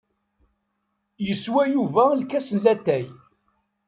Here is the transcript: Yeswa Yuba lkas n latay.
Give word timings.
Yeswa 1.25 1.63
Yuba 1.73 2.03
lkas 2.19 2.47
n 2.51 2.57
latay. 2.65 3.05